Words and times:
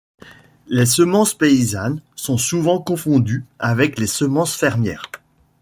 Les 0.65 0.87
semences 0.87 1.35
paysannes 1.37 2.01
sont 2.15 2.39
souvent 2.39 2.81
confondues 2.81 3.45
avec 3.59 3.99
les 3.99 4.07
semences 4.07 4.55
fermières. 4.55 5.03